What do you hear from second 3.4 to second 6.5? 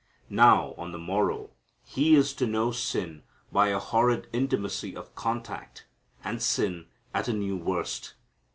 by a horrid intimacy of contact, and